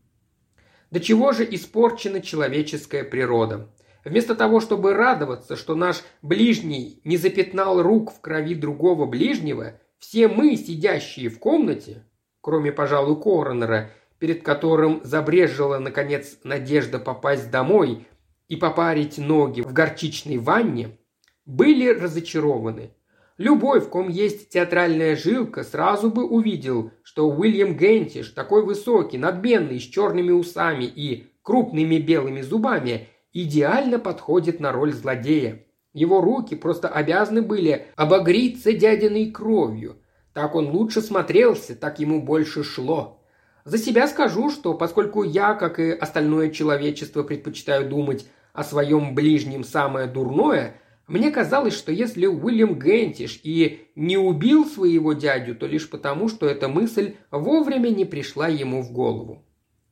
[0.90, 3.70] До чего же испорчена человеческая природа?
[4.03, 10.27] Вместо того, чтобы радоваться, что наш ближний не запятнал рук в крови другого ближнего, все
[10.27, 12.05] мы, сидящие в комнате,
[12.40, 18.07] кроме, пожалуй, коронера, перед которым забрежила, наконец, надежда попасть домой
[18.49, 20.99] и попарить ноги в горчичной ванне,
[21.46, 22.90] были разочарованы.
[23.37, 29.80] Любой, в ком есть театральная жилка, сразу бы увидел, что Уильям Гентиш, такой высокий, надменный,
[29.80, 35.64] с черными усами и крупными белыми зубами, идеально подходит на роль злодея.
[35.92, 39.96] Его руки просто обязаны были обогриться дядиной кровью.
[40.33, 43.20] Так он лучше смотрелся, так ему больше шло.
[43.64, 49.64] За себя скажу, что поскольку я, как и остальное человечество, предпочитаю думать о своем ближнем
[49.64, 50.76] самое дурное–
[51.07, 56.47] мне казалось, что если Уильям Гентиш и не убил своего дядю, то лишь потому, что
[56.47, 59.45] эта мысль вовремя не пришла ему в голову.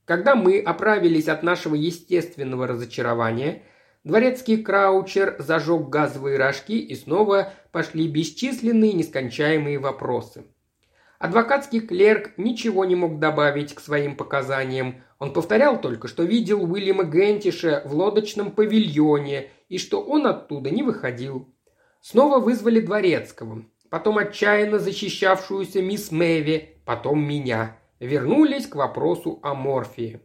[0.07, 3.62] Когда мы оправились от нашего естественного разочарования,
[4.05, 10.44] дворецкий Краучер зажег газовые рожки и снова пошли бесчисленные нескончаемые вопросы.
[11.18, 15.05] Адвокатский клерк ничего не мог добавить к своим показаниям.
[15.22, 20.82] Он повторял только, что видел Уильяма Гентиша в лодочном павильоне и что он оттуда не
[20.82, 21.48] выходил.
[22.00, 27.78] Снова вызвали дворецкого, потом отчаянно защищавшуюся мисс Мэви, потом меня.
[28.00, 30.18] Вернулись к вопросу о морфии.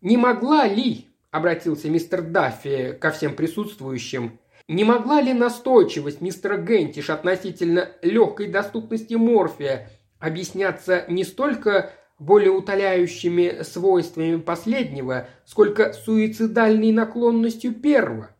[0.00, 7.10] «Не могла ли,— обратился мистер Даффи ко всем присутствующим,— не могла ли настойчивость мистера Гентиш
[7.10, 18.30] относительно легкой доступности морфия объясняться не столько более утоляющими свойствами последнего, сколько суицидальной наклонностью первого?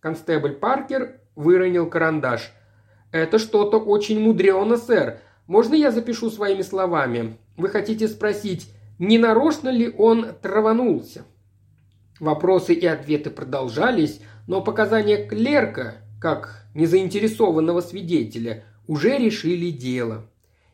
[0.00, 2.52] Констебль Паркер выронил карандаш.
[3.12, 5.20] «Это что-то очень мудрено, сэр.
[5.46, 7.36] Можно я запишу своими словами?
[7.56, 11.24] Вы хотите спросить, не нарочно ли он траванулся?»
[12.20, 20.24] Вопросы и ответы продолжались, но показания клерка, как незаинтересованного свидетеля, уже решили дело.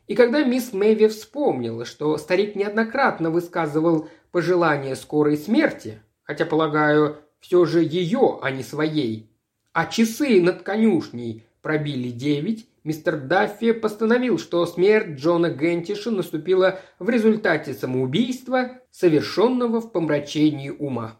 [0.07, 7.65] И когда мисс Мэви вспомнила, что старик неоднократно высказывал пожелание скорой смерти, хотя, полагаю, все
[7.65, 9.29] же ее, а не своей.
[9.73, 17.09] А часы над конюшней пробили девять, мистер Даффи постановил, что смерть Джона Гентиша наступила в
[17.09, 21.17] результате самоубийства, совершенного в помрачении ума.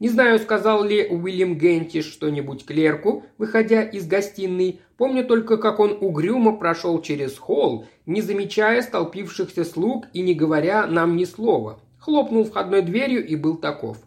[0.00, 4.80] Не знаю, сказал ли Уильям Гентиш что-нибудь клерку, выходя из гостиной.
[4.96, 10.86] Помню только, как он угрюмо прошел через холл, не замечая столпившихся слуг и не говоря
[10.86, 11.80] нам ни слова.
[11.98, 13.98] Хлопнул входной дверью и был таков.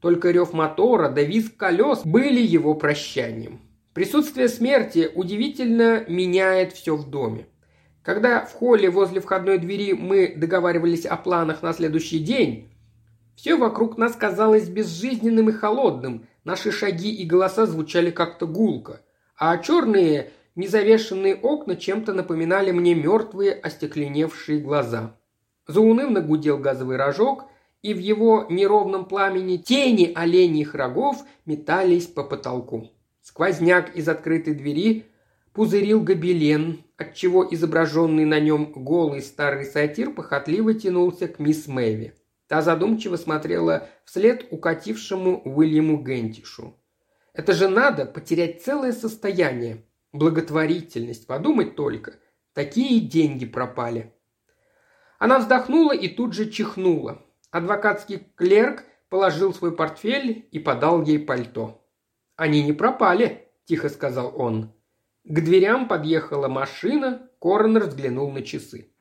[0.00, 3.60] Только рев мотора да визг колес были его прощанием.
[3.94, 7.46] Присутствие смерти удивительно меняет все в доме.
[8.02, 12.68] Когда в холле возле входной двери мы договаривались о планах на следующий день,
[13.36, 19.00] все вокруг нас казалось безжизненным и холодным, наши шаги и голоса звучали как-то гулко,
[19.36, 25.16] а черные, незавешенные окна чем-то напоминали мне мертвые, остекленевшие глаза.
[25.66, 27.46] Заунывно гудел газовый рожок,
[27.82, 32.90] и в его неровном пламени тени оленьих рогов метались по потолку.
[33.20, 35.04] Сквозняк из открытой двери
[35.52, 42.14] пузырил гобелен, отчего изображенный на нем голый старый сатир похотливо тянулся к мисс Мэви.
[42.46, 46.78] Та задумчиво смотрела вслед укатившему Уильяму Гентишу.
[47.32, 49.84] Это же надо потерять целое состояние.
[50.12, 52.14] Благотворительность, подумать только.
[52.52, 54.14] Такие деньги пропали.
[55.18, 57.22] Она вздохнула и тут же чихнула.
[57.50, 61.84] Адвокатский клерк положил свой портфель и подал ей пальто.
[62.36, 64.72] «Они не пропали»,– тихо сказал он.
[65.24, 68.93] К дверям подъехала машина, коронер взглянул на часы.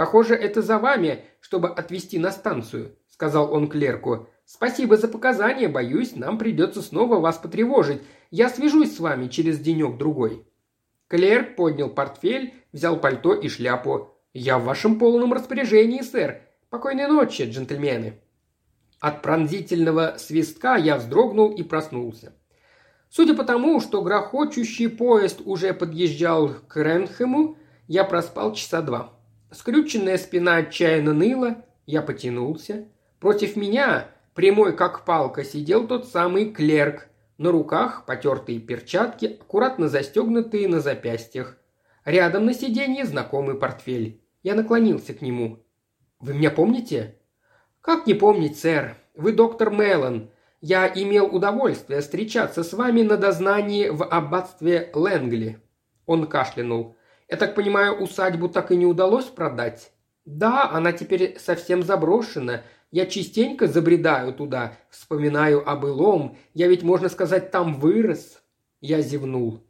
[0.00, 4.30] «Похоже, это за вами, чтобы отвезти на станцию»,– сказал он клерку.
[4.46, 8.00] «Спасибо за показания, боюсь, нам придется снова вас потревожить.
[8.30, 10.46] Я свяжусь с вами через денек-другой».
[11.06, 14.16] Клерк поднял портфель, взял пальто и шляпу.
[14.32, 16.40] «Я в вашем полном распоряжении, сэр.
[16.70, 18.22] Покойной ночи, джентльмены».
[19.00, 22.32] От пронзительного свистка я вздрогнул и проснулся.
[23.10, 29.19] Судя по тому, что грохочущий поезд уже подъезжал к Ренхему, я проспал часа два.
[29.52, 32.86] Скрюченная спина отчаянно ныла, я потянулся.
[33.18, 37.08] Против меня, прямой как палка, сидел тот самый клерк.
[37.36, 41.56] На руках потертые перчатки, аккуратно застегнутые на запястьях.
[42.04, 44.22] Рядом на сиденье знакомый портфель.
[44.42, 45.58] Я наклонился к нему.
[46.20, 47.16] «Вы меня помните?»
[47.80, 48.96] «Как не помнить, сэр?
[49.14, 50.30] Вы доктор Меллон.
[50.60, 55.60] Я имел удовольствие встречаться с вами на дознании в аббатстве Лэнгли».
[56.06, 56.96] Он кашлянул.
[57.30, 59.92] Я так понимаю, усадьбу так и не удалось продать?
[60.24, 62.62] Да, она теперь совсем заброшена.
[62.90, 66.36] Я частенько забредаю туда, вспоминаю о былом.
[66.54, 68.42] Я ведь, можно сказать, там вырос.
[68.80, 69.60] Я зевнул.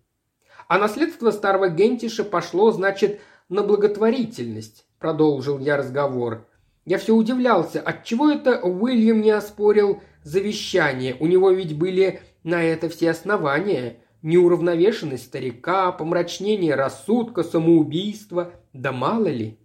[0.68, 3.20] А наследство старого Гентиша пошло, значит,
[3.51, 6.46] на благотворительность, продолжил я разговор.
[6.87, 11.14] Я все удивлялся, отчего это Уильям не оспорил завещание.
[11.20, 19.28] У него ведь были на это все основания неуравновешенность старика, помрачнение рассудка, самоубийство, да мало
[19.28, 19.59] ли.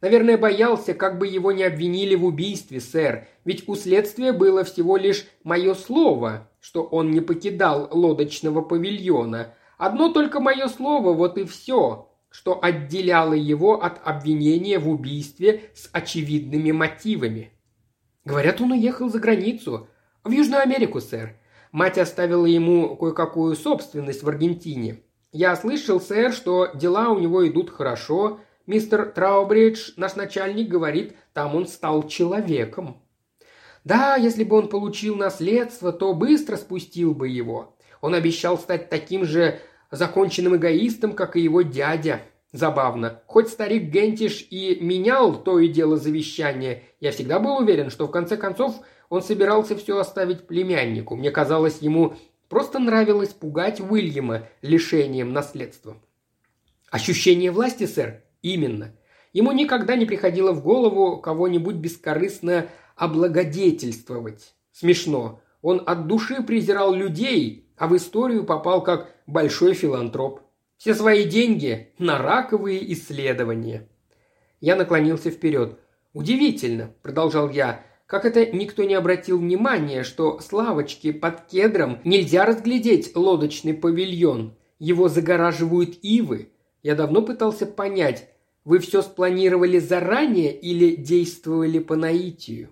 [0.00, 4.96] Наверное, боялся, как бы его не обвинили в убийстве, сэр, ведь у следствия было всего
[4.96, 9.54] лишь мое слово, что он не покидал лодочного павильона.
[9.76, 15.90] Одно только мое слово, вот и все, что отделяло его от обвинения в убийстве с
[15.92, 17.52] очевидными мотивами.
[18.24, 19.88] Говорят, он уехал за границу.
[20.24, 21.36] В Южную Америку, сэр.
[21.72, 25.02] Мать оставила ему кое-какую собственность в Аргентине.
[25.32, 28.40] Я слышал, сэр, что дела у него идут хорошо.
[28.66, 33.00] Мистер Траубридж, наш начальник, говорит, там он стал человеком.
[33.84, 37.76] Да, если бы он получил наследство, то быстро спустил бы его.
[38.00, 42.22] Он обещал стать таким же законченным эгоистом, как и его дядя.
[42.52, 43.22] Забавно.
[43.26, 48.10] Хоть старик Гентиш и менял то и дело завещание, я всегда был уверен, что в
[48.10, 51.16] конце концов он собирался все оставить племяннику.
[51.16, 52.14] Мне казалось, ему
[52.48, 56.00] просто нравилось пугать Уильяма лишением наследства.
[56.90, 58.22] Ощущение власти, сэр?
[58.40, 58.94] Именно.
[59.32, 64.54] Ему никогда не приходило в голову кого-нибудь бескорыстно облагодетельствовать.
[64.72, 65.40] Смешно.
[65.60, 70.40] Он от души презирал людей, а в историю попал как большой филантроп.
[70.76, 73.88] Все свои деньги на раковые исследования.
[74.60, 75.78] Я наклонился вперед.
[76.12, 82.44] «Удивительно»,– продолжал я, как это никто не обратил внимания, что с лавочки под кедром нельзя
[82.44, 84.56] разглядеть лодочный павильон.
[84.80, 86.48] Его загораживают ивы.
[86.82, 88.28] Я давно пытался понять,
[88.64, 92.70] вы все спланировали заранее или действовали по наитию?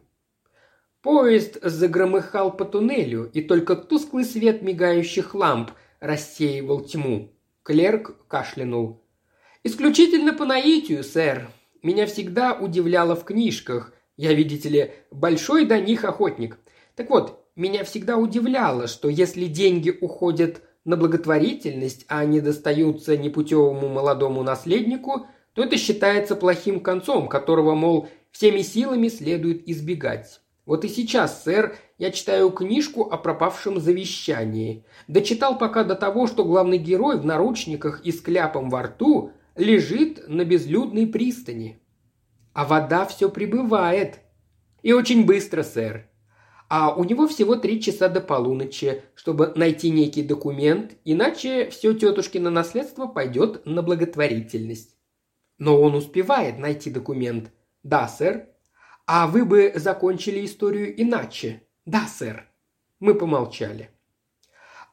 [1.03, 5.71] Поезд загромыхал по туннелю, и только тусклый свет мигающих ламп
[6.01, 7.31] рассеивал тьму.
[7.63, 9.05] Клерк кашлянул.
[9.63, 11.49] «Исключительно по наитию, сэр.
[11.85, 16.59] Меня всегда удивляло в книжках, я, видите ли, большой до них охотник.
[16.97, 23.89] Так вот, меня всегда удивляло, что если деньги уходят на благотворительность, а не достаются непутевому
[23.89, 30.41] молодому наследнику, то это считается плохим концом, которого, мол, всеми силами следует избегать.
[30.67, 34.85] Вот и сейчас, сэр, я читаю книжку о пропавшем завещании.
[35.07, 40.29] Дочитал пока до того, что главный герой в наручниках и с кляпом во рту лежит
[40.29, 41.81] на безлюдной пристани.
[42.53, 44.21] А вода все прибывает.
[44.83, 46.09] И очень быстро, сэр
[46.69, 52.51] а у него всего три часа до полуночи, чтобы найти некий документ, иначе все тетушкино
[52.51, 54.95] наследство пойдет на благотворительность.
[55.57, 57.51] Но он успевает найти документ.
[57.83, 58.49] Да, сэр.
[59.07, 61.63] А вы бы закончили историю иначе.
[61.87, 62.47] Да, сэр.
[63.01, 63.91] Мы помолчали.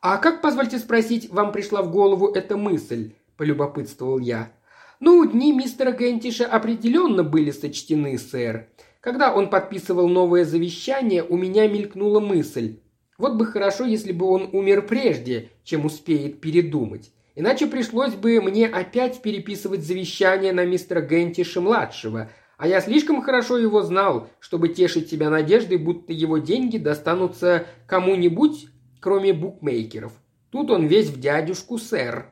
[0.02, 3.14] А как, позвольте спросить, вам пришла в голову эта мысль?
[3.36, 4.54] Полюбопытствовал я.
[5.00, 8.70] Ну, дни мистера Гентиша определенно были сочтены, сэр.
[9.02, 12.80] Когда он подписывал новое завещание, у меня мелькнула мысль.
[13.18, 17.12] Вот бы хорошо, если бы он умер прежде, чем успеет передумать.
[17.36, 23.82] Иначе пришлось бы мне опять переписывать завещание на мистера Гентиша-младшего, а я слишком хорошо его
[23.82, 28.68] знал, чтобы тешить себя надеждой, будто его деньги достанутся кому-нибудь,
[29.02, 30.14] кроме букмекеров.
[30.52, 32.32] Тут он весь в дядюшку, сэр.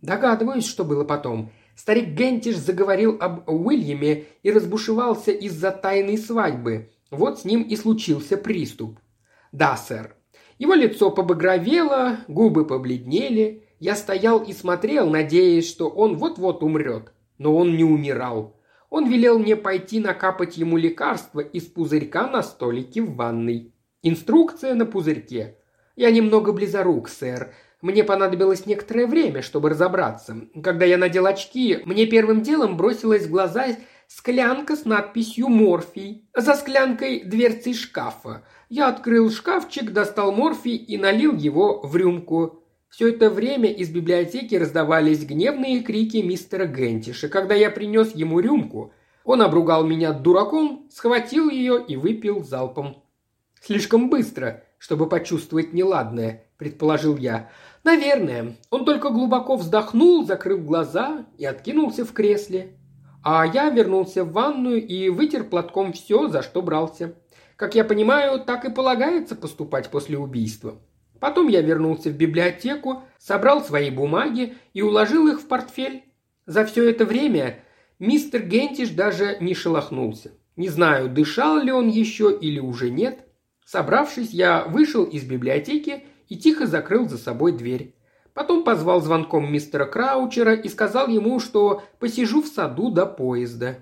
[0.00, 1.50] Догадываюсь, что было потом.
[1.76, 6.90] Старик Гентиш заговорил об Уильяме и разбушевался из-за тайной свадьбы.
[7.10, 8.98] Вот с ним и случился приступ.
[9.52, 10.16] Да, сэр.
[10.58, 13.64] Его лицо побагровело, губы побледнели.
[13.80, 17.12] Я стоял и смотрел, надеясь, что он вот-вот умрет.
[17.38, 18.56] Но он не умирал.
[18.88, 23.74] Он велел мне пойти накапать ему лекарство из пузырька на столике в ванной.
[24.02, 25.58] Инструкция на пузырьке.
[25.96, 27.52] Я немного близорук, сэр.
[27.84, 30.48] Мне понадобилось некоторое время, чтобы разобраться.
[30.62, 33.66] Когда я надел очки, мне первым делом бросилась в глаза
[34.08, 36.26] склянка с надписью «Морфий».
[36.34, 38.42] За склянкой дверцы шкафа.
[38.70, 42.64] Я открыл шкафчик, достал морфий и налил его в рюмку.
[42.88, 47.28] Все это время из библиотеки раздавались гневные крики мистера Гентиша.
[47.28, 53.04] Когда я принес ему рюмку, он обругал меня дураком, схватил ее и выпил залпом.
[53.60, 57.50] Слишком быстро, чтобы почувствовать неладное, предположил я.
[57.84, 58.56] «Наверное.
[58.70, 62.72] Он только глубоко вздохнул, закрыл глаза и откинулся в кресле.
[63.22, 67.14] А я вернулся в ванную и вытер платком все, за что брался.
[67.56, 70.76] Как я понимаю, так и полагается поступать после убийства.
[71.20, 76.04] Потом я вернулся в библиотеку, собрал свои бумаги и уложил их в портфель.
[76.46, 77.60] За все это время
[77.98, 80.32] мистер Гентиш даже не шелохнулся.
[80.56, 83.20] Не знаю, дышал ли он еще или уже нет.
[83.64, 86.04] Собравшись, я вышел из библиотеки
[86.34, 87.94] и тихо закрыл за собой дверь.
[88.32, 93.78] Потом позвал звонком мистера Краучера и сказал ему, что посижу в саду до поезда.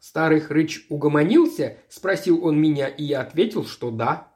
[0.00, 4.32] Старый хрыч угомонился, спросил он меня, и я ответил, что да.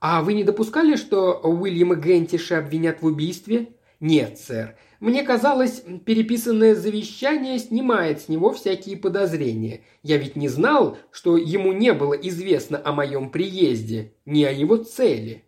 [0.00, 4.76] «А вы не допускали, что Уильяма Гентиша обвинят в убийстве?» «Нет, сэр.
[4.98, 9.82] Мне казалось, переписанное завещание снимает с него всякие подозрения.
[10.02, 14.78] Я ведь не знал, что ему не было известно о моем приезде, ни о его
[14.78, 15.44] цели».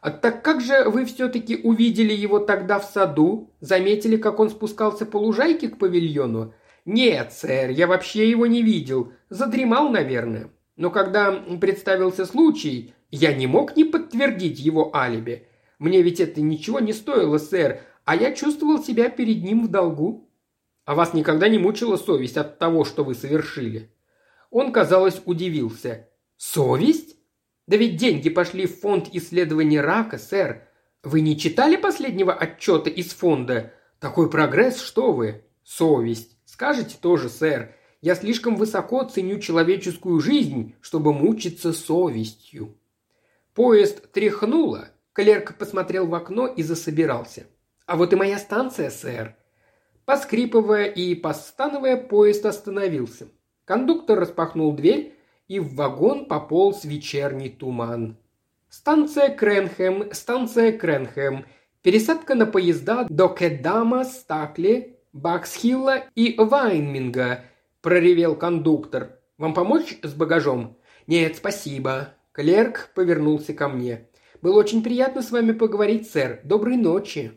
[0.00, 3.50] А так как же вы все-таки увидели его тогда в саду?
[3.60, 6.54] Заметили, как он спускался по лужайке к павильону?
[6.86, 9.12] Нет, сэр, я вообще его не видел.
[9.28, 10.50] Задремал, наверное.
[10.76, 15.46] Но когда представился случай, я не мог не подтвердить его алиби.
[15.78, 20.30] Мне ведь это ничего не стоило, сэр, а я чувствовал себя перед ним в долгу.
[20.84, 23.94] А вас никогда не мучила совесть от того, что вы совершили?»
[24.50, 26.08] Он, казалось, удивился.
[26.36, 27.16] «Совесть?
[27.70, 30.66] Да ведь деньги пошли в фонд исследования рака, сэр.
[31.04, 33.72] Вы не читали последнего отчета из фонда?
[34.00, 35.44] Такой прогресс, что вы?
[35.62, 36.36] Совесть.
[36.46, 37.72] Скажете тоже, сэр.
[38.00, 42.76] Я слишком высоко ценю человеческую жизнь, чтобы мучиться совестью.
[43.54, 44.88] Поезд тряхнуло.
[45.12, 47.46] Клерк посмотрел в окно и засобирался.
[47.86, 49.36] А вот и моя станция, сэр.
[50.06, 53.28] Поскрипывая и постановая, поезд остановился.
[53.64, 55.14] Кондуктор распахнул дверь,
[55.50, 58.16] и в вагон пополз вечерний туман.
[58.68, 61.44] Станция Кренхэм, станция Кренхэм.
[61.82, 67.46] Пересадка на поезда до Кедама, Стакли, Баксхилла и Вайнминга,
[67.82, 69.18] проревел кондуктор.
[69.38, 70.78] Вам помочь с багажом?
[71.08, 72.14] Нет, спасибо.
[72.30, 74.06] Клерк повернулся ко мне.
[74.40, 76.42] Было очень приятно с вами поговорить, сэр.
[76.44, 77.32] Доброй ночи.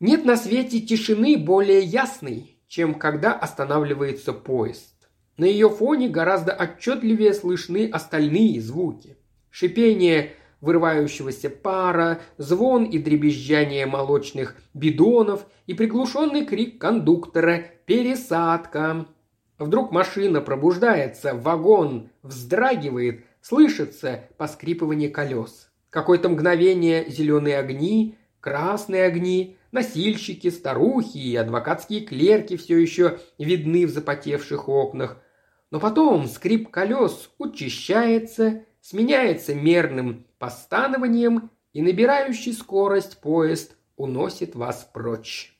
[0.00, 4.91] Нет на свете тишины более ясной, чем когда останавливается поезд.
[5.36, 9.16] На ее фоне гораздо отчетливее слышны остальные звуки.
[9.50, 19.06] Шипение вырывающегося пара, звон и дребезжание молочных бидонов и приглушенный крик кондуктора «Пересадка!».
[19.58, 25.70] Вдруг машина пробуждается, вагон вздрагивает, слышится поскрипывание колес.
[25.90, 33.90] Какое-то мгновение зеленые огни, красные огни, носильщики, старухи и адвокатские клерки все еще видны в
[33.90, 35.20] запотевших окнах.
[35.70, 45.51] Но потом скрип колес учащается, сменяется мерным постанованием, и набирающий скорость поезд уносит вас прочь.